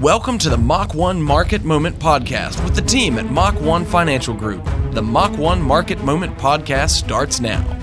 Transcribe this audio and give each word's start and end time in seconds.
Welcome 0.00 0.36
to 0.40 0.50
the 0.50 0.58
Mach 0.58 0.92
1 0.92 1.22
Market 1.22 1.64
Moment 1.64 1.98
Podcast 1.98 2.62
with 2.62 2.74
the 2.74 2.82
team 2.82 3.18
at 3.18 3.30
Mach 3.30 3.58
1 3.62 3.86
Financial 3.86 4.34
Group. 4.34 4.62
The 4.90 5.00
Mach 5.00 5.34
1 5.38 5.62
Market 5.62 6.04
Moment 6.04 6.36
Podcast 6.36 6.90
starts 6.90 7.40
now. 7.40 7.75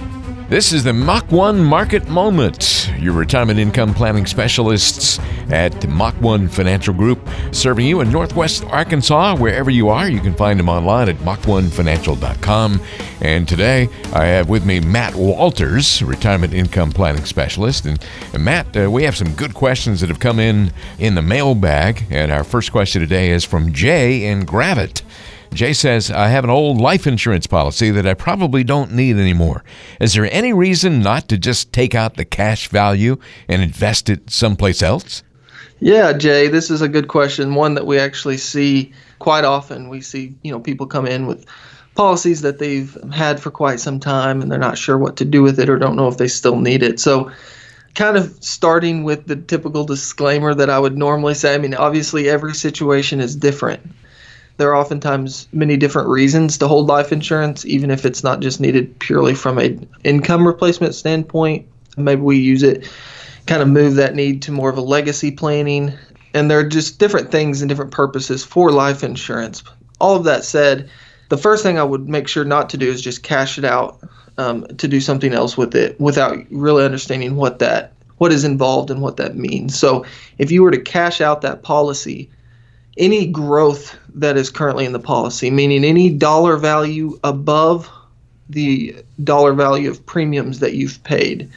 This 0.54 0.72
is 0.72 0.84
the 0.84 0.94
Mach 0.94 1.32
1 1.32 1.64
Market 1.64 2.08
Moment, 2.10 2.88
your 3.00 3.14
retirement 3.14 3.58
income 3.58 3.92
planning 3.92 4.28
specialists 4.28 5.18
at 5.50 5.90
Mach 5.90 6.14
1 6.22 6.48
Financial 6.48 6.94
Group, 6.94 7.28
serving 7.52 7.88
you 7.88 8.02
in 8.02 8.12
Northwest 8.12 8.64
Arkansas. 8.66 9.36
Wherever 9.36 9.72
you 9.72 9.90
are, 9.90 10.08
you 10.08 10.20
can 10.20 10.36
find 10.36 10.60
them 10.60 10.70
online 10.70 11.10
at 11.10 11.16
mach1financial.com. 11.16 12.80
And 13.20 13.48
today, 13.48 13.90
I 14.14 14.26
have 14.26 14.48
with 14.48 14.64
me 14.64 14.80
Matt 14.80 15.16
Walters, 15.16 16.04
retirement 16.04 16.54
income 16.54 16.92
planning 16.92 17.26
specialist. 17.26 17.88
And, 17.88 18.06
and 18.32 18.46
Matt, 18.46 18.78
uh, 18.78 18.92
we 18.92 19.06
have 19.06 19.18
some 19.18 19.34
good 19.34 19.56
questions 19.56 20.02
that 20.02 20.10
have 20.10 20.20
come 20.20 20.38
in 20.38 20.72
in 21.00 21.16
the 21.16 21.24
mailbag. 21.24 22.06
And 22.12 22.32
our 22.32 22.44
first 22.44 22.72
question 22.72 23.02
today 23.02 23.32
is 23.32 23.44
from 23.44 23.74
Jay 23.74 24.24
in 24.28 24.46
Gravette. 24.46 25.02
Jay 25.54 25.74
says, 25.74 26.12
I 26.12 26.28
have 26.28 26.44
an 26.44 26.50
old 26.50 26.80
life 26.80 27.08
insurance 27.08 27.48
policy 27.48 27.92
that 27.92 28.08
I 28.08 28.14
probably 28.14 28.64
don't 28.64 28.94
need 28.94 29.18
anymore. 29.18 29.64
Is 30.00 30.14
there 30.14 30.32
any 30.32 30.54
reason 30.54 31.02
not 31.02 31.30
to 31.30 31.38
just 31.38 31.72
take 31.72 31.96
out 31.96 32.16
the 32.16 32.26
cash 32.26 32.68
value 32.68 33.18
and 33.48 33.62
invest 33.62 34.10
it 34.10 34.30
someplace 34.30 34.82
else? 34.82 35.24
Yeah, 35.80 36.14
Jay, 36.14 36.48
this 36.48 36.72
is 36.72 36.82
a 36.82 36.88
good 36.88 37.08
question. 37.08 37.56
One 37.56 37.74
that 37.76 37.86
we 37.86 38.00
actually 38.00 38.38
see 38.38 38.94
quite 39.20 39.44
often. 39.44 39.90
We 39.90 40.02
see, 40.02 40.36
you 40.42 40.52
know, 40.52 40.60
people 40.60 40.88
come 40.88 41.06
in 41.06 41.28
with 41.28 41.46
policies 41.96 42.42
that 42.42 42.60
they've 42.60 42.98
had 43.12 43.40
for 43.40 43.52
quite 43.52 43.80
some 43.80 44.00
time 44.00 44.42
and 44.42 44.52
they're 44.52 44.60
not 44.60 44.78
sure 44.78 44.98
what 44.98 45.18
to 45.18 45.26
do 45.26 45.44
with 45.44 45.60
it 45.60 45.70
or 45.70 45.78
don't 45.78 45.96
know 45.96 46.08
if 46.08 46.18
they 46.18 46.28
still 46.28 46.60
need 46.60 46.84
it. 46.84 47.00
So, 47.00 47.32
kind 47.96 48.18
of 48.18 48.36
starting 48.40 49.04
with 49.04 49.28
the 49.28 49.36
typical 49.36 49.84
disclaimer 49.84 50.56
that 50.56 50.70
I 50.70 50.80
would 50.80 50.98
normally 50.98 51.36
say, 51.36 51.54
I 51.54 51.60
mean, 51.60 51.76
obviously 51.76 52.30
every 52.30 52.56
situation 52.56 53.20
is 53.20 53.36
different. 53.36 53.82
There 54.58 54.70
are 54.70 54.76
oftentimes 54.76 55.48
many 55.52 55.78
different 55.78 56.10
reasons 56.10 56.58
to 56.60 56.68
hold 56.68 56.88
life 56.88 57.12
insurance, 57.12 57.66
even 57.66 57.90
if 57.90 58.06
it's 58.06 58.24
not 58.24 58.40
just 58.40 58.60
needed 58.60 58.98
purely 59.00 59.34
from 59.34 59.60
a 59.60 59.78
income 60.04 60.46
replacement 60.46 60.96
standpoint. 60.96 61.68
Maybe 61.98 62.22
we 62.22 62.38
use 62.38 62.64
it, 62.64 62.90
kind 63.48 63.62
of 63.62 63.68
move 63.68 63.96
that 63.96 64.16
need 64.16 64.42
to 64.44 64.52
more 64.52 64.70
of 64.70 64.78
a 64.78 64.82
legacy 64.82 65.32
planning. 65.32 65.94
And 66.34 66.50
there 66.50 66.60
are 66.60 66.68
just 66.68 67.00
different 67.00 67.32
things 67.32 67.62
and 67.62 67.70
different 67.70 67.92
purposes 67.92 68.44
for 68.44 68.72
life 68.72 69.04
insurance. 69.04 69.64
All 70.00 70.16
of 70.16 70.24
that 70.26 70.44
said, 70.44 70.90
the 71.30 71.38
first 71.38 71.64
thing 71.64 71.80
I 71.80 71.84
would 71.84 72.08
make 72.08 72.28
sure 72.28 72.46
not 72.46 72.70
to 72.72 72.78
do 72.78 72.90
is 72.90 73.02
just 73.02 73.24
cash 73.24 73.58
it 73.58 73.66
out 73.66 74.00
um, 74.38 74.66
to 74.78 74.88
do 74.88 75.00
something 75.00 75.34
else 75.34 75.58
with 75.58 75.76
it 75.76 76.00
without 76.00 76.38
really 76.50 76.86
understanding 76.86 77.36
what 77.36 77.60
that 77.60 77.94
what 78.18 78.32
is 78.32 78.44
involved 78.44 78.90
and 78.90 79.02
what 79.02 79.18
that 79.18 79.36
means. 79.36 79.78
So 79.78 80.06
if 80.38 80.52
you 80.52 80.64
were 80.64 80.72
to 80.72 80.80
cash 80.80 81.20
out 81.20 81.42
that 81.42 81.64
policy, 81.64 82.30
any 82.98 83.26
growth 83.26 83.98
that 84.16 84.38
is 84.38 84.50
currently 84.50 84.86
in 84.86 84.94
the 84.94 85.00
policy, 85.00 85.50
meaning 85.50 85.84
any 85.84 86.10
dollar 86.10 86.58
value 86.58 87.20
above 87.24 87.90
the 88.50 88.96
dollar 89.24 89.54
value 89.54 89.90
of 89.90 90.06
premiums 90.06 90.60
that 90.60 90.74
you've 90.74 91.04
paid, 91.04 91.50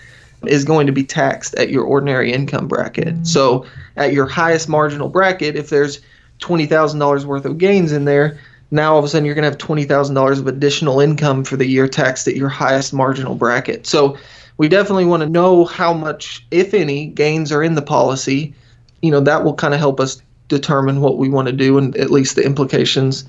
is 0.46 0.64
going 0.64 0.86
to 0.86 0.92
be 0.92 1.04
taxed 1.04 1.54
at 1.56 1.70
your 1.70 1.84
ordinary 1.84 2.32
income 2.32 2.68
bracket. 2.68 3.08
Mm-hmm. 3.08 3.24
So, 3.24 3.66
at 3.96 4.12
your 4.12 4.26
highest 4.26 4.68
marginal 4.68 5.08
bracket, 5.08 5.56
if 5.56 5.70
there's 5.70 6.00
$20,000 6.40 7.24
worth 7.24 7.44
of 7.44 7.58
gains 7.58 7.92
in 7.92 8.04
there, 8.04 8.38
now 8.70 8.92
all 8.92 8.98
of 8.98 9.04
a 9.04 9.08
sudden 9.08 9.24
you're 9.24 9.34
going 9.34 9.44
to 9.44 9.50
have 9.50 9.58
$20,000 9.58 10.38
of 10.38 10.46
additional 10.46 11.00
income 11.00 11.44
for 11.44 11.56
the 11.56 11.66
year 11.66 11.88
taxed 11.88 12.28
at 12.28 12.36
your 12.36 12.48
highest 12.48 12.92
marginal 12.92 13.34
bracket. 13.34 13.86
So, 13.86 14.18
we 14.58 14.68
definitely 14.68 15.04
want 15.04 15.22
to 15.22 15.28
know 15.28 15.64
how 15.64 15.92
much, 15.92 16.46
if 16.50 16.72
any, 16.72 17.06
gains 17.06 17.52
are 17.52 17.62
in 17.62 17.74
the 17.74 17.82
policy. 17.82 18.54
You 19.02 19.10
know, 19.10 19.20
that 19.20 19.44
will 19.44 19.54
kind 19.54 19.74
of 19.74 19.80
help 19.80 20.00
us 20.00 20.22
determine 20.48 21.00
what 21.00 21.18
we 21.18 21.28
want 21.28 21.46
to 21.46 21.52
do 21.52 21.78
and 21.78 21.96
at 21.96 22.10
least 22.10 22.36
the 22.36 22.44
implications 22.44 23.24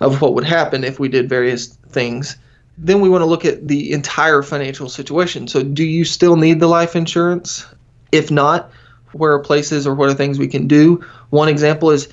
of 0.00 0.20
what 0.20 0.34
would 0.34 0.44
happen 0.44 0.84
if 0.84 1.00
we 1.00 1.08
did 1.08 1.28
various 1.28 1.66
things. 1.66 2.36
Then 2.76 3.00
we 3.00 3.08
want 3.08 3.22
to 3.22 3.26
look 3.26 3.44
at 3.44 3.66
the 3.66 3.92
entire 3.92 4.42
financial 4.42 4.88
situation. 4.88 5.48
So, 5.48 5.62
do 5.62 5.84
you 5.84 6.04
still 6.04 6.36
need 6.36 6.60
the 6.60 6.68
life 6.68 6.94
insurance? 6.94 7.66
If 8.12 8.30
not, 8.30 8.70
where 9.12 9.32
are 9.32 9.40
places 9.40 9.86
or 9.86 9.94
what 9.94 10.08
are 10.08 10.14
things 10.14 10.38
we 10.38 10.48
can 10.48 10.68
do? 10.68 11.04
One 11.30 11.48
example 11.48 11.90
is 11.90 12.08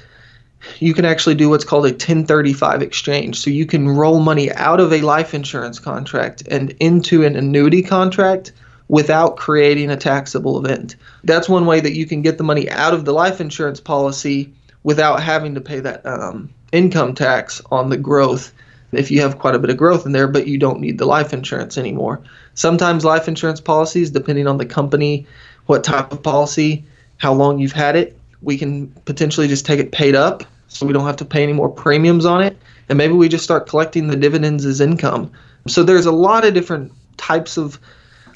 you 0.80 0.96
can 0.96 1.06
actually 1.06 1.36
do 1.36 1.50
what's 1.50 1.64
called 1.64 1.86
a 1.86 1.90
1035 1.90 2.82
exchange. 2.82 3.40
So, 3.40 3.52
you 3.52 3.68
can 3.68 3.88
roll 3.88 4.20
money 4.20 4.52
out 4.54 4.80
of 4.80 4.92
a 4.92 5.02
life 5.02 5.36
insurance 5.36 5.78
contract 5.78 6.42
and 6.50 6.72
into 6.80 7.24
an 7.24 7.36
annuity 7.36 7.84
contract 7.84 8.52
without 8.88 9.38
creating 9.38 9.90
a 9.90 9.98
taxable 9.98 10.64
event. 10.64 10.96
That's 11.24 11.50
one 11.50 11.66
way 11.66 11.80
that 11.80 11.96
you 11.96 12.06
can 12.06 12.22
get 12.22 12.38
the 12.38 12.44
money 12.44 12.70
out 12.70 12.94
of 12.94 13.06
the 13.06 13.14
life 13.14 13.42
insurance 13.42 13.80
policy 13.80 14.54
without 14.84 15.24
having 15.24 15.56
to 15.56 15.62
pay 15.62 15.80
that 15.80 16.06
um, 16.06 16.54
income 16.72 17.16
tax 17.16 17.62
on 17.72 17.90
the 17.90 17.98
growth 17.98 18.54
if 18.92 19.12
you 19.12 19.22
have 19.22 19.40
quite 19.40 19.56
a 19.56 19.60
bit 19.60 19.70
of 19.70 19.78
growth 19.78 20.06
in 20.06 20.12
there, 20.12 20.28
but 20.28 20.48
you 20.48 20.58
don't 20.58 20.80
need 20.80 20.98
the 20.98 21.06
life 21.06 21.34
insurance 21.34 21.78
anymore. 21.78 22.22
Sometimes 22.54 23.04
life 23.04 23.28
insurance 23.28 23.60
policies, 23.60 24.12
depending 24.12 24.48
on 24.48 24.58
the 24.58 24.66
company, 24.66 25.28
what 25.66 25.84
type 25.84 26.12
of 26.12 26.24
policy, 26.24 26.86
how 27.18 27.34
long 27.34 27.60
you've 27.60 27.72
had 27.72 27.96
it, 27.96 28.18
we 28.42 28.58
can 28.58 28.88
potentially 29.06 29.48
just 29.48 29.66
take 29.66 29.80
it 29.80 29.92
paid 29.92 30.16
up 30.16 30.44
so 30.68 30.86
we 30.86 30.94
don't 30.94 31.06
have 31.06 31.18
to 31.18 31.26
pay 31.26 31.44
any 31.44 31.54
more 31.54 31.70
premiums 31.70 32.26
on 32.26 32.42
it. 32.42 32.58
And 32.90 32.98
maybe 32.98 33.14
we 33.14 33.28
just 33.28 33.44
start 33.44 33.68
collecting 33.68 34.08
the 34.08 34.16
dividends 34.16 34.66
as 34.66 34.80
income. 34.80 35.32
So 35.68 35.84
there's 35.84 36.06
a 36.06 36.12
lot 36.12 36.46
of 36.46 36.54
different 36.54 36.92
types 37.18 37.58
of 37.58 37.80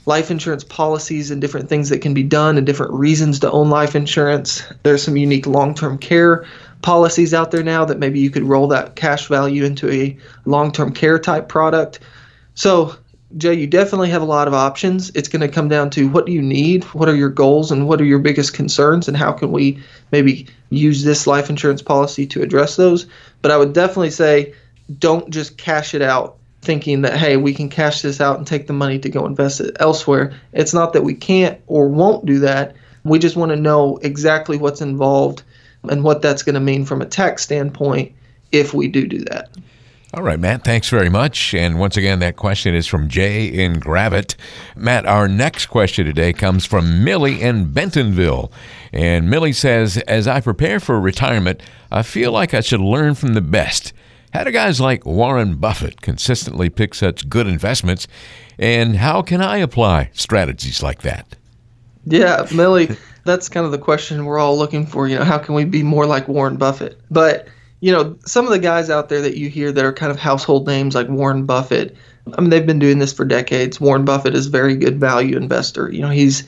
life 0.09 0.31
insurance 0.31 0.63
policies 0.63 1.29
and 1.29 1.39
different 1.39 1.69
things 1.69 1.89
that 1.89 2.01
can 2.01 2.15
be 2.15 2.23
done 2.23 2.57
and 2.57 2.65
different 2.65 2.91
reasons 2.91 3.39
to 3.39 3.51
own 3.51 3.69
life 3.69 3.95
insurance. 3.95 4.63
There's 4.81 5.03
some 5.03 5.15
unique 5.15 5.45
long 5.45 5.75
term 5.75 5.99
care 5.99 6.47
policies 6.81 7.31
out 7.31 7.51
there 7.51 7.61
now 7.61 7.85
that 7.85 7.99
maybe 7.99 8.19
you 8.19 8.31
could 8.31 8.41
roll 8.41 8.67
that 8.69 8.95
cash 8.95 9.27
value 9.27 9.63
into 9.63 9.87
a 9.91 10.17
long 10.45 10.71
term 10.71 10.91
care 10.91 11.19
type 11.19 11.47
product. 11.47 11.99
So, 12.55 12.95
Jay, 13.37 13.53
you 13.53 13.67
definitely 13.67 14.09
have 14.09 14.23
a 14.23 14.25
lot 14.25 14.47
of 14.47 14.55
options. 14.55 15.11
It's 15.11 15.27
going 15.27 15.41
to 15.41 15.47
come 15.47 15.69
down 15.69 15.91
to 15.91 16.09
what 16.09 16.25
do 16.25 16.31
you 16.31 16.41
need, 16.41 16.85
what 16.85 17.07
are 17.07 17.15
your 17.15 17.29
goals, 17.29 17.71
and 17.71 17.87
what 17.87 18.01
are 18.01 18.05
your 18.05 18.17
biggest 18.17 18.55
concerns, 18.55 19.07
and 19.07 19.15
how 19.15 19.31
can 19.31 19.51
we 19.51 19.77
maybe 20.11 20.47
use 20.71 21.03
this 21.03 21.27
life 21.27 21.51
insurance 21.51 21.83
policy 21.83 22.25
to 22.25 22.41
address 22.41 22.77
those. 22.77 23.05
But 23.43 23.51
I 23.51 23.57
would 23.57 23.73
definitely 23.73 24.09
say 24.09 24.55
don't 24.97 25.29
just 25.29 25.59
cash 25.59 25.93
it 25.93 26.01
out 26.01 26.38
thinking 26.61 27.01
that 27.01 27.15
hey 27.15 27.37
we 27.37 27.53
can 27.53 27.69
cash 27.69 28.01
this 28.01 28.19
out 28.19 28.37
and 28.37 28.45
take 28.45 28.67
the 28.67 28.73
money 28.73 28.99
to 28.99 29.09
go 29.09 29.25
invest 29.25 29.61
it 29.61 29.75
elsewhere 29.79 30.33
it's 30.53 30.73
not 30.73 30.93
that 30.93 31.03
we 31.03 31.13
can't 31.13 31.59
or 31.67 31.87
won't 31.87 32.25
do 32.25 32.39
that 32.39 32.75
we 33.03 33.17
just 33.17 33.35
want 33.35 33.49
to 33.49 33.55
know 33.55 33.97
exactly 34.01 34.57
what's 34.57 34.81
involved 34.81 35.43
and 35.89 36.03
what 36.03 36.21
that's 36.21 36.43
going 36.43 36.55
to 36.55 36.59
mean 36.59 36.85
from 36.85 37.01
a 37.01 37.05
tax 37.05 37.43
standpoint 37.43 38.11
if 38.51 38.73
we 38.73 38.87
do 38.87 39.07
do 39.07 39.19
that 39.19 39.49
all 40.11 40.23
right, 40.23 40.39
Matt, 40.39 40.63
thanks 40.63 40.89
very 40.89 41.07
much. 41.07 41.53
And 41.53 41.77
once 41.77 41.95
again, 41.95 42.17
that 42.17 42.35
question 42.35 42.73
is 42.73 42.87
from 42.87 43.09
Jay 43.09 43.45
in 43.45 43.79
Gravette. 43.79 44.35
Matt, 44.75 45.05
our 45.05 45.27
next 45.27 45.67
question 45.67 46.07
today 46.07 46.33
comes 46.33 46.65
from 46.65 47.03
Millie 47.03 47.39
in 47.39 47.71
Bentonville. 47.71 48.51
And 48.91 49.29
Millie 49.29 49.53
says, 49.53 49.97
As 50.07 50.27
I 50.27 50.41
prepare 50.41 50.79
for 50.79 50.99
retirement, 50.99 51.61
I 51.91 52.01
feel 52.01 52.31
like 52.31 52.55
I 52.55 52.61
should 52.61 52.79
learn 52.79 53.13
from 53.13 53.35
the 53.35 53.41
best. 53.41 53.93
How 54.33 54.43
do 54.43 54.51
guys 54.51 54.79
like 54.79 55.05
Warren 55.05 55.55
Buffett 55.55 56.01
consistently 56.01 56.69
pick 56.69 56.93
such 56.93 57.27
good 57.29 57.47
investments? 57.47 58.07
And 58.59 58.97
how 58.97 59.21
can 59.21 59.41
I 59.41 59.57
apply 59.57 60.11
strategies 60.13 60.83
like 60.83 61.01
that? 61.01 61.35
Yeah, 62.05 62.45
Millie, 62.53 62.89
that's 63.25 63.49
kind 63.49 63.65
of 63.65 63.71
the 63.71 63.77
question 63.77 64.25
we're 64.25 64.39
all 64.39 64.57
looking 64.57 64.85
for. 64.85 65.07
You 65.07 65.17
know, 65.17 65.23
how 65.23 65.37
can 65.37 65.55
we 65.55 65.65
be 65.65 65.83
more 65.83 66.05
like 66.05 66.27
Warren 66.27 66.57
Buffett? 66.57 66.99
But, 67.09 67.47
you 67.79 67.91
know, 67.91 68.17
some 68.25 68.45
of 68.45 68.51
the 68.51 68.59
guys 68.59 68.89
out 68.89 69.09
there 69.09 69.21
that 69.21 69.37
you 69.37 69.49
hear 69.49 69.71
that 69.71 69.83
are 69.85 69.93
kind 69.93 70.11
of 70.11 70.19
household 70.19 70.67
names 70.67 70.95
like 70.95 71.07
Warren 71.09 71.45
Buffett, 71.45 71.95
I 72.37 72.41
mean, 72.41 72.49
they've 72.49 72.65
been 72.65 72.79
doing 72.79 72.99
this 72.99 73.13
for 73.13 73.25
decades. 73.25 73.81
Warren 73.81 74.05
Buffett 74.05 74.35
is 74.35 74.47
a 74.47 74.51
very 74.51 74.75
good 74.75 74.99
value 74.99 75.37
investor. 75.37 75.91
You 75.91 76.01
know, 76.01 76.09
he's 76.09 76.43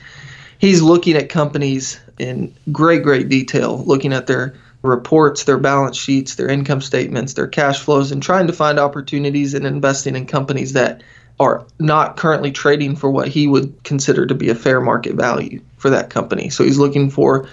he's 0.59 0.81
looking 0.81 1.16
at 1.16 1.30
companies 1.30 2.00
in 2.20 2.53
great, 2.72 3.03
great 3.03 3.30
detail, 3.30 3.84
looking 3.86 4.14
at 4.14 4.28
their 4.28 4.53
reports, 4.82 5.44
their 5.44 5.58
balance 5.58 5.98
sheets, 5.98 6.36
their 6.36 6.48
income 6.48 6.82
statements, 6.82 7.34
their 7.34 7.48
cash 7.48 7.82
flows, 7.82 8.12
and 8.12 8.22
trying 8.22 8.48
to 8.48 8.54
find 8.54 8.80
opportunities 8.80 9.54
in 9.54 9.66
investing 9.66 10.16
in 10.16 10.26
companies 10.26 10.74
that 10.74 11.04
are 11.40 11.66
not 11.80 12.18
currently 12.18 12.52
trading 12.52 12.96
for 12.96 13.10
what 13.10 13.28
he 13.28 13.48
would 13.48 13.84
consider 13.84 14.26
to 14.26 14.36
be 14.36 14.50
a 14.50 14.56
fair 14.56 14.82
market 14.82 15.16
value 15.16 15.62
for 15.78 15.90
that 15.90 16.10
company. 16.10 16.50
So 16.50 16.64
he's 16.64 16.78
looking 16.78 17.10
for 17.10 17.48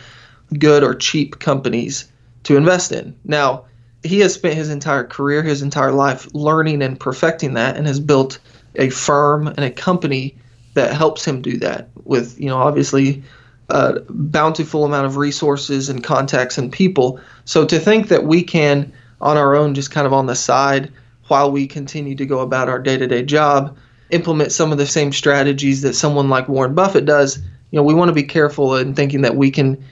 good 0.59 0.83
or 0.83 0.95
cheap 0.95 1.39
companies 1.39 2.11
to 2.45 2.57
invest 2.57 2.93
in. 2.93 3.15
Now, 3.25 3.65
he 4.03 4.21
has 4.21 4.35
spent 4.35 4.55
his 4.55 4.71
entire 4.71 5.05
career, 5.05 5.43
his 5.43 5.63
entire 5.63 5.93
life 5.93 6.29
learning 6.35 6.83
and 6.83 6.99
perfecting 6.99 7.55
that 7.55 7.77
and 7.77 7.87
has 7.87 8.01
built 8.01 8.39
a 8.75 8.91
firm 8.91 9.47
and 9.47 9.61
a 9.61 9.71
company 9.71 10.37
that 10.75 10.93
helps 10.93 11.25
him 11.25 11.43
do 11.43 11.57
that 11.59 11.89
with, 12.05 12.39
you 12.39 12.47
know, 12.47 12.59
obviously 12.59 13.23
a 13.69 14.01
bountiful 14.09 14.85
amount 14.85 15.07
of 15.07 15.17
resources 15.17 15.89
and 15.89 16.03
contacts 16.03 16.59
and 16.59 16.73
people. 16.73 17.21
So 17.45 17.65
to 17.67 17.79
think 17.79 18.09
that 18.09 18.25
we 18.25 18.43
can, 18.43 18.93
on 19.21 19.37
our 19.37 19.55
own, 19.55 19.75
just 19.75 19.91
kind 19.91 20.07
of 20.07 20.13
on 20.13 20.27
the 20.27 20.35
side, 20.35 20.93
while 21.27 21.51
we 21.51 21.67
continue 21.67 22.15
to 22.15 22.25
go 22.25 22.41
about 22.41 22.69
our 22.69 22.79
day-to-day 22.79 23.25
job, 23.25 23.77
implement 24.11 24.53
some 24.53 24.73
of 24.73 24.79
the 24.79 24.87
same 24.87 25.13
strategies 25.13 25.83
that 25.83 25.95
someone 25.95 26.31
like 26.31 26.49
Warren 26.49 26.75
Buffett 26.75 27.05
does, 27.05 27.39
you 27.71 27.77
know, 27.77 27.83
we 27.83 27.93
want 27.93 28.09
to 28.09 28.15
be 28.15 28.23
careful 28.23 28.77
in 28.77 28.95
thinking 28.95 29.21
that 29.21 29.37
we 29.37 29.51
can 29.51 29.85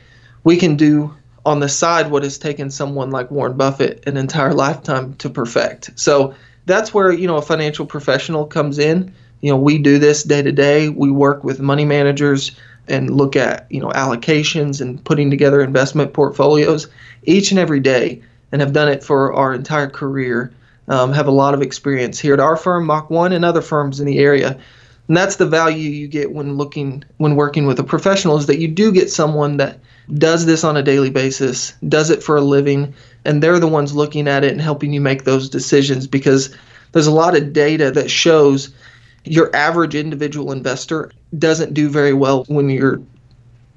we 0.47 0.57
can 0.57 0.77
do 0.77 1.13
on 1.45 1.59
the 1.59 1.69
side 1.69 2.11
what 2.11 2.23
has 2.23 2.39
taken 2.39 2.71
someone 2.71 3.11
like 3.11 3.31
Warren 3.33 3.57
Buffett 3.57 4.07
an 4.07 4.17
entire 4.17 4.55
lifetime 4.55 5.15
to 5.15 5.29
perfect. 5.29 5.91
So 5.97 6.35
that's 6.67 6.95
where, 6.95 7.13
you 7.13 7.27
know, 7.27 7.37
a 7.37 7.43
financial 7.43 7.85
professional 7.85 8.47
comes 8.47 8.79
in. 8.79 9.13
You 9.41 9.51
know, 9.51 9.57
we 9.57 9.79
do 9.79 9.99
this 9.99 10.23
day 10.23 10.43
to 10.43 10.53
day. 10.53 10.89
We 10.89 11.11
work 11.11 11.43
with 11.43 11.59
money 11.59 11.85
managers 11.85 12.53
and 12.89 13.11
look 13.11 13.37
at, 13.37 13.67
you 13.71 13.81
know, 13.81 13.91
allocations 13.91 14.81
and 14.81 15.03
putting 15.05 15.31
together 15.31 15.61
investment 15.61 16.13
portfolios 16.13 16.89
each 17.25 17.51
and 17.51 17.59
every 17.59 17.81
day 17.81 18.23
and 18.53 18.61
have 18.61 18.73
done 18.73 18.89
it 18.89 19.03
for 19.03 19.33
our 19.33 19.55
entire 19.55 19.89
career. 19.89 20.53
Um, 20.89 21.13
have 21.13 21.27
a 21.27 21.33
lot 21.33 21.53
of 21.53 21.63
experience 21.63 22.19
here 22.19 22.33
at 22.33 22.39
our 22.39 22.57
firm, 22.57 22.87
Mach 22.87 23.11
1, 23.11 23.33
and 23.33 23.45
other 23.45 23.61
firms 23.61 23.99
in 23.99 24.07
the 24.07 24.21
area. 24.21 24.57
And 25.09 25.17
that's 25.17 25.37
the 25.37 25.47
value 25.47 25.91
you 25.91 26.09
get 26.09 26.33
when 26.33 26.57
looking 26.57 27.05
when 27.17 27.37
working 27.37 27.67
with 27.67 27.79
a 27.79 27.85
professional 27.85 28.37
is 28.37 28.47
that 28.47 28.59
you 28.59 28.69
do 28.69 28.93
get 28.93 29.11
someone 29.11 29.57
that 29.57 29.81
does 30.15 30.47
this 30.47 30.65
on 30.65 30.77
a 30.77 30.83
daily 30.83 31.11
basis, 31.11 31.75
does 31.89 32.11
it 32.11 32.23
for 32.23 32.37
a 32.37 32.41
living, 32.41 32.95
and 33.25 33.43
they're 33.43 33.59
the 33.59 33.67
ones 33.67 33.95
looking 33.95 34.29
at 34.29 34.45
it 34.45 34.53
and 34.53 34.61
helping 34.61 34.93
you 34.93 35.01
make 35.01 35.25
those 35.25 35.49
decisions 35.49 36.07
because 36.07 36.55
there's 36.93 37.07
a 37.07 37.13
lot 37.13 37.37
of 37.37 37.53
data 37.53 37.91
that 37.91 38.11
shows 38.11 38.71
your 39.27 39.55
average 39.55 39.95
individual 39.95 40.53
investor 40.53 41.11
doesn't 41.37 41.75
do 41.75 41.89
very 41.89 42.13
well 42.13 42.45
when 42.45 42.71
you're 42.71 43.01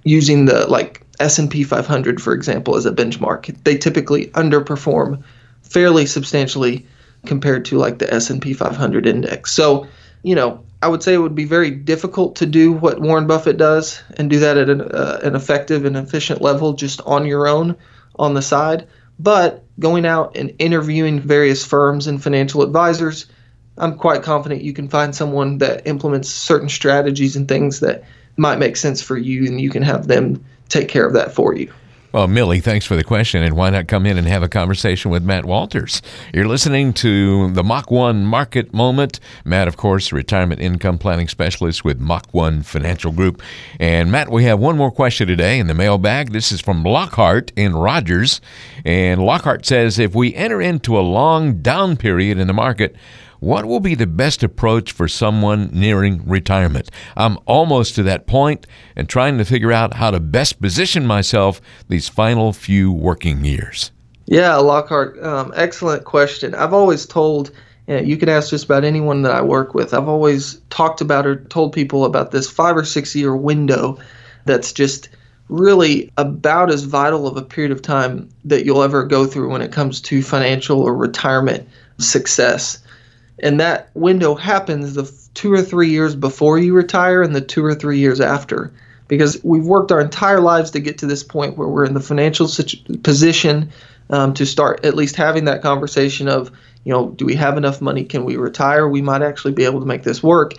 using 0.03 0.45
the 0.45 0.67
like 0.67 1.05
S&P 1.19 1.63
500 1.63 2.21
for 2.21 2.33
example 2.33 2.75
as 2.75 2.85
a 2.85 2.91
benchmark. 2.91 3.63
They 3.63 3.77
typically 3.77 4.27
underperform 4.27 5.23
fairly 5.63 6.05
substantially 6.05 6.85
compared 7.25 7.65
to 7.65 7.77
like 7.77 7.99
the 7.99 8.13
S&P 8.13 8.53
500 8.53 9.05
index. 9.05 9.51
So, 9.51 9.87
you 10.23 10.35
know, 10.35 10.63
I 10.81 10.87
would 10.87 11.03
say 11.03 11.13
it 11.13 11.17
would 11.17 11.35
be 11.35 11.45
very 11.45 11.71
difficult 11.71 12.37
to 12.37 12.45
do 12.45 12.71
what 12.71 13.01
Warren 13.01 13.27
Buffett 13.27 13.57
does 13.57 14.01
and 14.15 14.29
do 14.29 14.39
that 14.39 14.57
at 14.57 14.69
an, 14.69 14.81
uh, 14.81 15.19
an 15.23 15.35
effective 15.35 15.83
and 15.83 15.97
efficient 15.97 16.41
level 16.41 16.73
just 16.73 17.01
on 17.01 17.25
your 17.25 17.47
own 17.47 17.75
on 18.17 18.33
the 18.33 18.41
side. 18.41 18.87
But 19.19 19.65
going 19.79 20.05
out 20.05 20.37
and 20.37 20.53
interviewing 20.59 21.19
various 21.19 21.65
firms 21.65 22.07
and 22.07 22.23
financial 22.23 22.61
advisors, 22.61 23.25
I'm 23.79 23.95
quite 23.95 24.23
confident 24.23 24.61
you 24.61 24.73
can 24.73 24.87
find 24.87 25.15
someone 25.15 25.57
that 25.59 25.85
implements 25.87 26.29
certain 26.29 26.69
strategies 26.69 27.35
and 27.35 27.47
things 27.47 27.79
that 27.79 28.03
might 28.37 28.59
make 28.59 28.77
sense 28.77 29.01
for 29.01 29.17
you, 29.17 29.45
and 29.45 29.59
you 29.59 29.69
can 29.69 29.83
have 29.83 30.07
them 30.07 30.43
take 30.69 30.87
care 30.87 31.05
of 31.05 31.13
that 31.13 31.33
for 31.33 31.55
you. 31.55 31.71
Well, 32.11 32.27
Millie, 32.27 32.59
thanks 32.59 32.87
for 32.87 32.95
the 32.95 33.03
question. 33.03 33.43
And 33.43 33.55
why 33.55 33.69
not 33.69 33.87
come 33.87 34.07
in 34.07 34.17
and 34.17 34.27
have 34.27 34.41
a 34.41 34.49
conversation 34.49 35.11
with 35.11 35.21
Matt 35.21 35.45
Walters? 35.45 36.01
You're 36.33 36.47
listening 36.47 36.91
to 36.93 37.51
the 37.51 37.63
Mach 37.63 37.91
1 37.91 38.25
Market 38.25 38.73
Moment. 38.73 39.19
Matt, 39.45 39.67
of 39.67 39.77
course, 39.77 40.11
retirement 40.11 40.59
income 40.59 40.97
planning 40.97 41.27
specialist 41.27 41.85
with 41.85 41.99
Mach 41.99 42.25
1 42.31 42.63
Financial 42.63 43.11
Group. 43.11 43.43
And 43.79 44.11
Matt, 44.11 44.31
we 44.31 44.43
have 44.45 44.59
one 44.59 44.75
more 44.75 44.89
question 44.89 45.27
today 45.27 45.59
in 45.59 45.67
the 45.67 45.75
mailbag. 45.75 46.31
This 46.31 46.51
is 46.51 46.61
from 46.61 46.83
Lockhart 46.83 47.51
in 47.55 47.75
Rogers. 47.75 48.41
And 48.83 49.21
Lockhart 49.21 49.67
says 49.67 49.99
if 49.99 50.15
we 50.15 50.33
enter 50.33 50.59
into 50.59 50.97
a 50.97 51.01
long 51.01 51.61
down 51.61 51.95
period 51.95 52.39
in 52.39 52.47
the 52.47 52.53
market, 52.53 52.95
what 53.39 53.65
will 53.65 53.79
be 53.79 53.95
the 53.95 54.07
best 54.07 54.43
approach 54.43 54.91
for 54.91 55.07
someone 55.07 55.69
nearing 55.71 56.27
retirement? 56.27 56.91
I'm 57.15 57.37
almost 57.45 57.95
to 57.95 58.03
that 58.03 58.27
point 58.27 58.67
and 58.95 59.07
trying 59.07 59.37
to 59.37 59.45
figure 59.45 59.71
out 59.71 59.95
how 59.95 60.11
to 60.11 60.19
best 60.19 60.61
position 60.61 61.05
myself 61.05 61.61
these 61.87 62.09
final 62.09 62.53
few 62.53 62.91
working 62.91 63.45
years. 63.45 63.91
Yeah, 64.25 64.55
Lockhart, 64.57 65.21
um, 65.23 65.53
excellent 65.55 66.05
question. 66.05 66.53
I've 66.53 66.73
always 66.73 67.05
told, 67.05 67.51
you, 67.87 67.95
know, 67.95 68.01
you 68.01 68.17
can 68.17 68.29
ask 68.29 68.51
just 68.51 68.65
about 68.65 68.83
anyone 68.83 69.23
that 69.23 69.31
I 69.31 69.41
work 69.41 69.73
with, 69.73 69.93
I've 69.93 70.07
always 70.07 70.55
talked 70.69 71.01
about 71.01 71.25
or 71.25 71.37
told 71.45 71.73
people 71.73 72.05
about 72.05 72.31
this 72.31 72.49
five 72.49 72.77
or 72.77 72.85
six 72.85 73.15
year 73.15 73.35
window 73.35 73.97
that's 74.45 74.71
just 74.71 75.09
really 75.47 76.11
about 76.17 76.71
as 76.71 76.83
vital 76.83 77.25
of 77.25 77.37
a 77.37 77.41
period 77.41 77.71
of 77.71 77.81
time 77.81 78.29
that 78.45 78.65
you'll 78.65 78.83
ever 78.83 79.03
go 79.03 79.25
through 79.25 79.49
when 79.49 79.63
it 79.63 79.71
comes 79.71 79.99
to 79.99 80.21
financial 80.21 80.79
or 80.79 80.95
retirement 80.95 81.67
success 81.97 82.77
and 83.43 83.59
that 83.59 83.89
window 83.93 84.35
happens 84.35 84.93
the 84.93 85.11
two 85.33 85.53
or 85.53 85.61
three 85.61 85.89
years 85.89 86.15
before 86.15 86.57
you 86.57 86.73
retire 86.73 87.21
and 87.21 87.35
the 87.35 87.41
two 87.41 87.63
or 87.63 87.75
three 87.75 87.99
years 87.99 88.19
after. 88.19 88.71
Because 89.07 89.43
we've 89.43 89.65
worked 89.65 89.91
our 89.91 89.99
entire 89.99 90.39
lives 90.39 90.71
to 90.71 90.79
get 90.79 90.99
to 90.99 91.07
this 91.07 91.23
point 91.23 91.57
where 91.57 91.67
we're 91.67 91.85
in 91.85 91.95
the 91.95 91.99
financial 91.99 92.47
situ- 92.47 92.97
position 92.99 93.71
um, 94.11 94.33
to 94.35 94.45
start 94.45 94.85
at 94.85 94.95
least 94.95 95.15
having 95.15 95.45
that 95.45 95.61
conversation 95.61 96.27
of 96.27 96.51
you 96.83 96.93
know 96.93 97.09
do 97.09 97.25
we 97.25 97.35
have 97.35 97.57
enough 97.57 97.81
money? 97.81 98.05
Can 98.05 98.23
we 98.23 98.37
retire? 98.37 98.87
We 98.87 99.01
might 99.01 99.21
actually 99.21 99.53
be 99.53 99.65
able 99.65 99.79
to 99.79 99.85
make 99.85 100.03
this 100.03 100.21
work. 100.21 100.53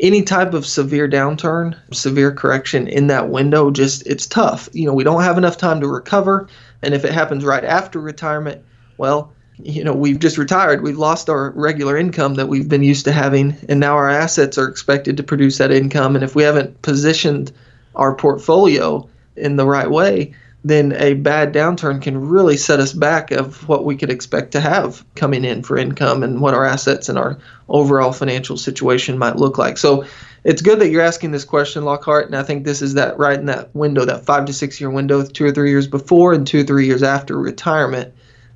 Any 0.00 0.22
type 0.22 0.54
of 0.54 0.66
severe 0.66 1.08
downturn 1.08 1.76
severe 1.92 2.32
correction 2.32 2.88
in 2.88 3.08
that 3.08 3.28
window 3.28 3.70
just 3.70 4.06
it's 4.06 4.26
tough. 4.26 4.68
You 4.72 4.86
know 4.86 4.94
we 4.94 5.04
don't 5.04 5.22
have 5.22 5.38
enough 5.38 5.56
time 5.56 5.80
to 5.80 5.88
recover. 5.88 6.48
And 6.82 6.94
if 6.94 7.04
it 7.04 7.12
happens 7.12 7.44
right 7.44 7.64
after 7.64 8.00
retirement 8.00 8.62
well 8.96 9.32
you 9.62 9.84
know 9.84 9.92
we've 9.92 10.18
just 10.18 10.38
retired. 10.38 10.82
We've 10.82 10.98
lost 10.98 11.28
our 11.28 11.50
regular 11.50 11.96
income 11.96 12.34
that 12.34 12.48
we've 12.48 12.68
been 12.68 12.82
used 12.82 13.04
to 13.04 13.12
having 13.12 13.56
and 13.68 13.80
now 13.80 13.94
our 13.94 14.10
assets 14.10 14.58
are 14.58 14.68
expected 14.68 15.16
to 15.16 15.22
produce 15.22 15.58
that 15.58 15.70
income. 15.70 16.16
And 16.16 16.24
if 16.24 16.34
we 16.34 16.42
haven't 16.42 16.82
positioned 16.82 17.52
our 17.94 18.14
portfolio 18.14 19.08
in 19.36 19.56
the 19.56 19.66
right 19.66 19.90
way 19.90 20.34
then 20.66 20.92
a 20.94 21.12
bad 21.12 21.52
downturn 21.52 22.00
can 22.00 22.18
really 22.18 22.56
set 22.56 22.80
us 22.80 22.94
back 22.94 23.30
of 23.30 23.68
what 23.68 23.84
we 23.84 23.94
could 23.94 24.10
expect 24.10 24.52
to 24.52 24.60
have 24.60 25.04
coming 25.14 25.44
in 25.44 25.62
for 25.62 25.76
income 25.76 26.22
and 26.22 26.40
what 26.40 26.54
our 26.54 26.64
assets 26.64 27.10
and 27.10 27.18
our 27.18 27.38
overall 27.68 28.12
financial 28.12 28.56
situation 28.56 29.18
might 29.18 29.36
look 29.36 29.58
like. 29.58 29.76
So 29.76 30.06
it's 30.42 30.62
good 30.62 30.78
that 30.80 30.88
you're 30.88 31.02
asking 31.02 31.32
this 31.32 31.44
question 31.44 31.84
lockhart 31.84 32.26
and 32.26 32.36
i 32.36 32.42
think 32.42 32.64
this 32.64 32.82
is 32.82 32.94
that 32.94 33.18
right 33.18 33.38
in 33.38 33.46
that 33.46 33.74
window 33.74 34.04
that 34.04 34.26
five 34.26 34.44
to 34.44 34.52
six 34.52 34.80
year 34.80 34.90
window 34.90 35.24
two 35.24 35.46
or 35.46 35.50
three 35.50 35.70
years 35.70 35.86
before 35.86 36.34
and 36.34 36.46
two 36.46 36.60
or 36.60 36.64
three 36.64 36.86
years 36.86 37.02
after 37.02 37.38
retirement 37.38 38.12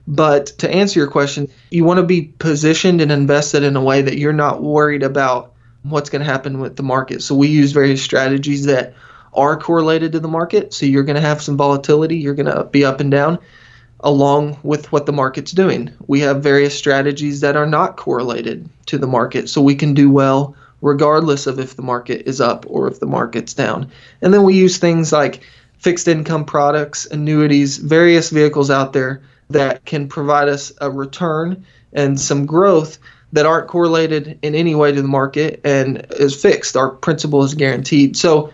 but 0.08 0.46
to 0.46 0.70
answer 0.70 0.99
your 0.99 1.10
question, 1.10 1.50
you 1.70 1.84
want 1.84 1.99
to 1.99 2.02
be 2.02 2.32
positioned 2.38 3.02
and 3.02 3.12
invested 3.12 3.62
in 3.62 3.76
a 3.76 3.84
way 3.84 4.00
that 4.00 4.16
you're 4.16 4.32
not 4.32 4.62
worried 4.62 5.02
about 5.02 5.52
what's 5.82 6.08
going 6.08 6.25
to 6.25 6.31
happen 6.31 6.60
with 6.60 6.76
the 6.76 6.82
market. 6.82 7.22
So 7.22 7.34
we 7.34 7.49
use 7.49 7.72
various 7.72 8.02
strategies 8.02 8.64
that 8.64 8.94
are 9.34 9.58
correlated 9.58 10.12
to 10.12 10.20
the 10.20 10.26
market. 10.26 10.72
So 10.72 10.87
you're 10.87 11.05
going 11.05 11.16
to 11.16 11.28
have 11.28 11.43
some 11.43 11.58
volatility, 11.58 12.16
you're 12.16 12.34
going 12.34 12.46
to 12.46 12.64
be 12.64 12.87
up 12.87 13.00
and 13.00 13.10
down 13.10 13.38
along 14.00 14.58
with 14.62 14.90
what 14.93 15.05
the 15.05 15.12
market's 15.12 15.52
doing. 15.52 15.93
We 16.06 16.20
have 16.20 16.43
various 16.43 16.76
strategies 16.76 17.40
that 17.40 17.56
are 17.56 17.66
not 17.66 17.99
correlated 17.99 18.66
to 18.87 18.96
the 18.96 19.06
market. 19.06 19.50
So 19.50 19.60
we 19.60 19.75
can 19.75 19.93
do 19.93 20.10
well 20.10 20.56
regardless 20.81 21.46
of 21.46 21.58
if 21.58 21.76
the 21.76 21.82
market 21.82 22.26
is 22.26 22.40
up 22.40 22.64
or 22.66 22.88
if 22.88 22.99
the 22.99 23.06
market's 23.06 23.52
down. 23.52 23.90
And 24.22 24.32
then 24.32 24.44
we 24.44 24.55
use 24.55 24.78
things 24.78 25.12
like 25.12 25.40
fixed 25.78 26.08
income 26.08 26.46
products, 26.46 27.05
annuities, 27.05 27.76
various 27.76 28.31
vehicles 28.31 28.70
out 28.70 28.94
there 28.94 29.20
that 29.50 29.84
can 29.84 30.08
provide 30.08 30.48
us 30.48 30.72
a 30.81 30.90
return 30.90 31.64
and 31.93 32.20
some 32.20 32.46
growth 32.46 32.98
that 33.32 33.46
aren't 33.46 33.69
correlated 33.69 34.38
in 34.43 34.55
any 34.55 34.74
way 34.74 34.93
to 34.93 35.02
the 35.02 35.08
market 35.08 35.60
and 35.64 36.06
is 36.19 36.40
fixed. 36.40 36.76
Our 36.76 36.90
principal 36.90 37.43
is 37.43 37.55
guaranteed. 37.55 38.17
So 38.17 38.52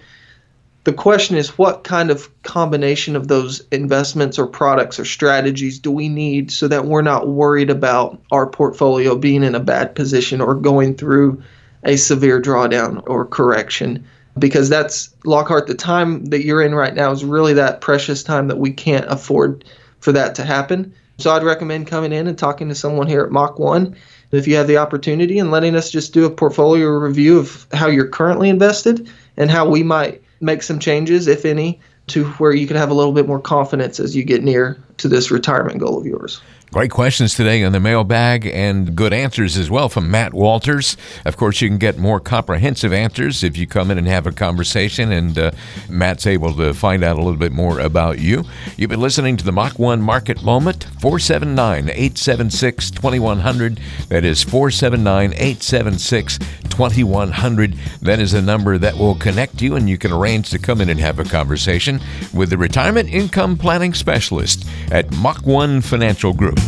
the 0.84 0.92
question 0.92 1.36
is 1.36 1.56
what 1.56 1.84
kind 1.84 2.10
of 2.10 2.28
combination 2.42 3.16
of 3.16 3.28
those 3.28 3.64
investments 3.70 4.38
or 4.38 4.46
products 4.46 4.98
or 4.98 5.04
strategies 5.04 5.78
do 5.78 5.90
we 5.90 6.08
need 6.08 6.50
so 6.50 6.68
that 6.68 6.86
we're 6.86 7.02
not 7.02 7.28
worried 7.28 7.70
about 7.70 8.20
our 8.30 8.46
portfolio 8.46 9.16
being 9.16 9.42
in 9.42 9.54
a 9.54 9.60
bad 9.60 9.94
position 9.94 10.40
or 10.40 10.54
going 10.54 10.94
through 10.94 11.42
a 11.84 11.96
severe 11.96 12.40
drawdown 12.40 13.02
or 13.06 13.24
correction? 13.24 14.04
Because 14.38 14.68
that's 14.68 15.14
Lockhart, 15.24 15.68
the 15.68 15.74
time 15.74 16.24
that 16.26 16.44
you're 16.44 16.62
in 16.62 16.74
right 16.74 16.94
now 16.94 17.12
is 17.12 17.24
really 17.24 17.54
that 17.54 17.80
precious 17.80 18.22
time 18.22 18.48
that 18.48 18.58
we 18.58 18.72
can't 18.72 19.06
afford 19.08 19.64
for 20.04 20.12
that 20.12 20.34
to 20.34 20.44
happen. 20.44 20.92
So 21.16 21.30
I'd 21.30 21.42
recommend 21.42 21.86
coming 21.86 22.12
in 22.12 22.26
and 22.26 22.36
talking 22.36 22.68
to 22.68 22.74
someone 22.74 23.06
here 23.06 23.22
at 23.22 23.30
Mach 23.30 23.58
1 23.58 23.96
if 24.32 24.46
you 24.46 24.54
have 24.56 24.66
the 24.66 24.76
opportunity 24.76 25.38
and 25.38 25.50
letting 25.50 25.74
us 25.74 25.90
just 25.90 26.12
do 26.12 26.26
a 26.26 26.30
portfolio 26.30 26.88
review 26.88 27.38
of 27.38 27.66
how 27.72 27.86
you're 27.86 28.08
currently 28.08 28.50
invested 28.50 29.08
and 29.38 29.50
how 29.50 29.66
we 29.66 29.82
might 29.82 30.22
make 30.40 30.62
some 30.62 30.78
changes, 30.78 31.26
if 31.26 31.46
any, 31.46 31.80
to 32.08 32.24
where 32.32 32.52
you 32.52 32.66
can 32.66 32.76
have 32.76 32.90
a 32.90 32.94
little 32.94 33.12
bit 33.12 33.26
more 33.26 33.40
confidence 33.40 33.98
as 33.98 34.14
you 34.14 34.24
get 34.24 34.44
near 34.44 34.76
to 34.98 35.08
this 35.08 35.30
retirement 35.30 35.78
goal 35.78 35.98
of 35.98 36.06
yours. 36.06 36.40
Great 36.74 36.90
questions 36.90 37.34
today 37.34 37.62
on 37.62 37.70
the 37.70 37.78
mailbag 37.78 38.46
and 38.46 38.96
good 38.96 39.12
answers 39.12 39.56
as 39.56 39.70
well 39.70 39.88
from 39.88 40.10
Matt 40.10 40.34
Walters. 40.34 40.96
Of 41.24 41.36
course, 41.36 41.60
you 41.60 41.68
can 41.68 41.78
get 41.78 41.98
more 41.98 42.18
comprehensive 42.18 42.92
answers 42.92 43.44
if 43.44 43.56
you 43.56 43.64
come 43.64 43.92
in 43.92 43.98
and 43.98 44.08
have 44.08 44.26
a 44.26 44.32
conversation, 44.32 45.12
and 45.12 45.38
uh, 45.38 45.50
Matt's 45.88 46.26
able 46.26 46.52
to 46.54 46.74
find 46.74 47.04
out 47.04 47.14
a 47.14 47.22
little 47.22 47.38
bit 47.38 47.52
more 47.52 47.78
about 47.78 48.18
you. 48.18 48.42
You've 48.76 48.90
been 48.90 49.00
listening 49.00 49.36
to 49.36 49.44
the 49.44 49.52
Mach 49.52 49.78
1 49.78 50.02
Market 50.02 50.42
Moment, 50.42 50.82
479 50.98 51.90
876 51.90 52.90
2100. 52.90 53.80
That 54.08 54.24
is 54.24 54.42
479 54.42 55.32
876 55.34 56.38
2100. 56.70 57.74
That 58.02 58.18
is 58.18 58.34
a 58.34 58.42
number 58.42 58.78
that 58.78 58.96
will 58.96 59.14
connect 59.14 59.62
you, 59.62 59.76
and 59.76 59.88
you 59.88 59.96
can 59.96 60.10
arrange 60.10 60.50
to 60.50 60.58
come 60.58 60.80
in 60.80 60.88
and 60.88 60.98
have 60.98 61.20
a 61.20 61.24
conversation 61.24 62.00
with 62.32 62.50
the 62.50 62.58
Retirement 62.58 63.08
Income 63.10 63.58
Planning 63.58 63.94
Specialist 63.94 64.66
at 64.92 65.10
Mach 65.16 65.46
1 65.46 65.80
Financial 65.80 66.32
Group. 66.32 66.58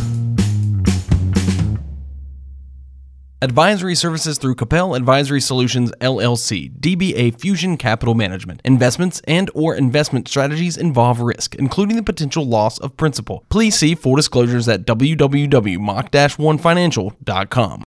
Advisory 3.39 3.93
services 3.93 4.39
through 4.39 4.55
Capel 4.55 4.95
Advisory 4.95 5.39
Solutions 5.39 5.91
LLC, 6.01 6.75
DBA 6.79 7.39
Fusion 7.39 7.77
Capital 7.77 8.15
Management. 8.15 8.63
Investments 8.65 9.21
and 9.27 9.51
or 9.53 9.75
investment 9.75 10.27
strategies 10.27 10.75
involve 10.75 11.21
risk, 11.21 11.53
including 11.53 11.97
the 11.97 12.01
potential 12.01 12.47
loss 12.47 12.79
of 12.79 12.97
principal. 12.97 13.45
Please 13.49 13.77
see 13.77 13.93
full 13.93 14.15
disclosures 14.15 14.67
at 14.67 14.87
www.mach1financial.com. 14.87 17.71